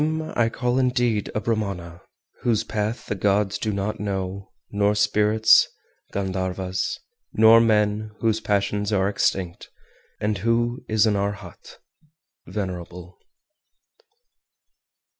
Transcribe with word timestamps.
420. 0.01 0.33
Him 0.33 0.33
I 0.45 0.49
call 0.49 0.79
indeed 0.79 1.29
a 1.35 1.39
Brahmana 1.39 2.01
whose 2.39 2.63
path 2.63 3.05
the 3.05 3.13
gods 3.13 3.59
do 3.59 3.71
not 3.71 3.99
know, 3.99 4.49
nor 4.71 4.95
spirits 4.95 5.67
(Gandharvas), 6.11 6.97
nor 7.33 7.59
men, 7.61 8.09
whose 8.17 8.39
passions 8.41 8.91
are 8.91 9.07
extinct, 9.07 9.69
and 10.19 10.39
who 10.39 10.83
is 10.87 11.05
an 11.05 11.15
Arhat 11.15 11.77
(venerable). 12.47 13.19